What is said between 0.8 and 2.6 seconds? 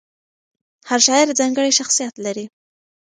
هر شاعر ځانګړی شخصیت لري.